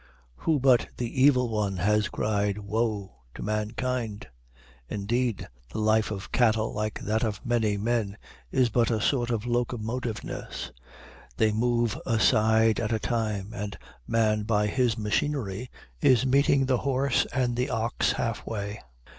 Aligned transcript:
Who 0.37 0.59
but 0.59 0.89
the 0.97 1.21
Evil 1.21 1.49
One 1.49 1.77
has 1.77 2.09
cried, 2.09 2.57
"Whoa!" 2.57 3.17
to 3.35 3.43
mankind? 3.43 4.29
Indeed, 4.89 5.47
the 5.69 5.77
life 5.77 6.09
of 6.09 6.31
cattle, 6.31 6.73
like 6.73 6.99
that 7.01 7.23
of 7.23 7.45
many 7.45 7.77
men, 7.77 8.17
is 8.51 8.69
but 8.71 8.89
a 8.89 8.99
sort 8.99 9.29
of 9.29 9.43
locomotiveness; 9.45 10.71
they 11.37 11.51
move 11.51 11.99
a 12.07 12.19
side 12.19 12.79
at 12.79 12.91
a 12.91 12.97
time, 12.97 13.53
and 13.53 13.77
man, 14.07 14.41
by 14.41 14.65
his 14.65 14.97
machinery, 14.97 15.69
is 16.01 16.25
meeting 16.25 16.65
the 16.65 16.79
horse 16.79 17.27
and 17.31 17.55
the 17.55 17.69
ox 17.69 18.13
half 18.13 18.43
way. 18.43 18.79